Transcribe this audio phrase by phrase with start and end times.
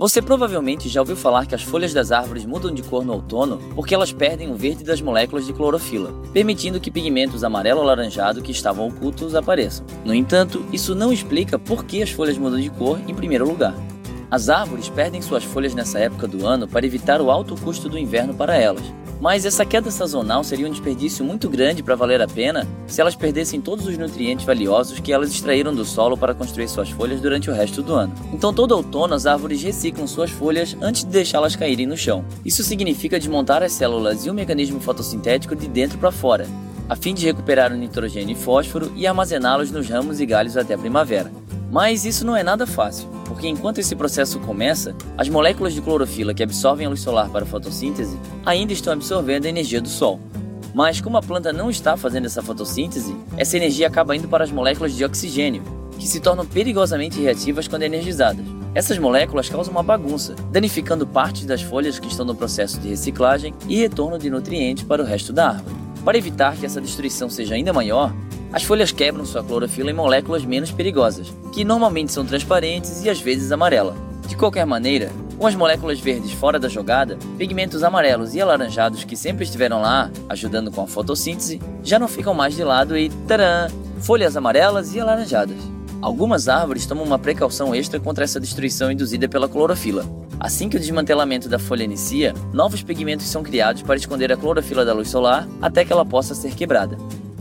[0.00, 3.58] Você provavelmente já ouviu falar que as folhas das árvores mudam de cor no outono
[3.74, 8.88] porque elas perdem o verde das moléculas de clorofila, permitindo que pigmentos amarelo-alaranjado que estavam
[8.88, 9.84] ocultos apareçam.
[10.02, 13.74] No entanto, isso não explica por que as folhas mudam de cor em primeiro lugar.
[14.30, 17.98] As árvores perdem suas folhas nessa época do ano para evitar o alto custo do
[17.98, 18.84] inverno para elas,
[19.20, 23.16] mas essa queda sazonal seria um desperdício muito grande para valer a pena se elas
[23.16, 27.50] perdessem todos os nutrientes valiosos que elas extraíram do solo para construir suas folhas durante
[27.50, 28.14] o resto do ano.
[28.32, 32.24] Então, todo outono, as árvores reciclam suas folhas antes de deixá-las caírem no chão.
[32.44, 36.46] Isso significa desmontar as células e o mecanismo fotossintético de dentro para fora,
[36.88, 40.74] a fim de recuperar o nitrogênio e fósforo e armazená-los nos ramos e galhos até
[40.74, 41.32] a primavera.
[41.70, 46.34] Mas isso não é nada fácil, porque enquanto esse processo começa, as moléculas de clorofila
[46.34, 50.18] que absorvem a luz solar para a fotossíntese ainda estão absorvendo a energia do sol.
[50.74, 54.50] Mas como a planta não está fazendo essa fotossíntese, essa energia acaba indo para as
[54.50, 55.62] moléculas de oxigênio,
[55.96, 58.44] que se tornam perigosamente reativas quando energizadas.
[58.74, 63.54] Essas moléculas causam uma bagunça, danificando partes das folhas que estão no processo de reciclagem
[63.68, 65.76] e retorno de nutrientes para o resto da árvore.
[66.04, 68.12] Para evitar que essa destruição seja ainda maior,
[68.52, 73.20] as folhas quebram sua clorofila em moléculas menos perigosas, que normalmente são transparentes e às
[73.20, 73.94] vezes amarela.
[74.26, 79.16] De qualquer maneira, com as moléculas verdes fora da jogada, pigmentos amarelos e alaranjados que
[79.16, 83.68] sempre estiveram lá, ajudando com a fotossíntese, já não ficam mais de lado e tadã!
[84.00, 85.56] Folhas amarelas e alaranjadas.
[86.02, 90.04] Algumas árvores tomam uma precaução extra contra essa destruição induzida pela clorofila.
[90.38, 94.84] Assim que o desmantelamento da folha inicia, novos pigmentos são criados para esconder a clorofila
[94.84, 96.96] da luz solar até que ela possa ser quebrada.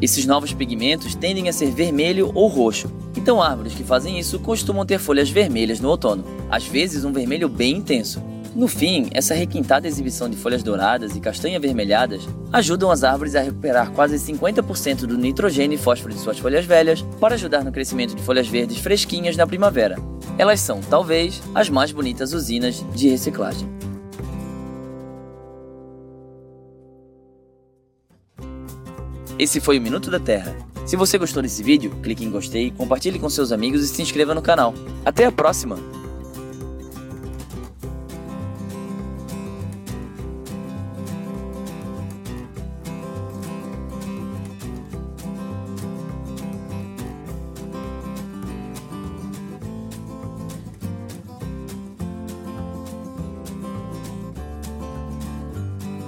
[0.00, 4.86] Esses novos pigmentos tendem a ser vermelho ou roxo, então árvores que fazem isso costumam
[4.86, 8.22] ter folhas vermelhas no outono, às vezes um vermelho bem intenso.
[8.54, 13.40] No fim, essa requintada exibição de folhas douradas e castanha avermelhadas ajudam as árvores a
[13.40, 18.16] recuperar quase 50% do nitrogênio e fósforo de suas folhas velhas para ajudar no crescimento
[18.16, 19.96] de folhas verdes fresquinhas na primavera.
[20.36, 23.68] Elas são, talvez, as mais bonitas usinas de reciclagem.
[29.38, 30.56] Esse foi o Minuto da Terra.
[30.86, 34.34] Se você gostou desse vídeo, clique em gostei, compartilhe com seus amigos e se inscreva
[34.34, 34.74] no canal.
[35.04, 35.99] Até a próxima!